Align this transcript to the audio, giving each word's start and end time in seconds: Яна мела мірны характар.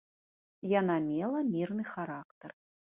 Яна 0.79 0.95
мела 1.11 1.39
мірны 1.53 1.83
характар. 1.95 2.49